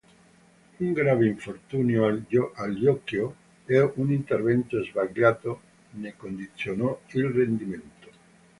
[0.83, 3.35] Un grave infortunio al ginocchio
[3.67, 8.09] e un intervento sbagliato ne condizionò il rendimento.